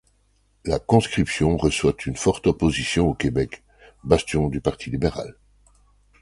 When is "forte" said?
2.15-2.47